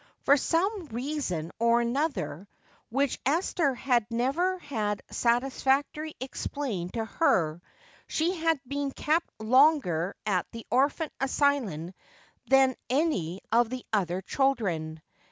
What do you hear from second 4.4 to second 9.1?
had satisfactorily explained to her, she had been